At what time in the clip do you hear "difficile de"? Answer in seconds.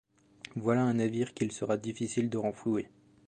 1.77-2.39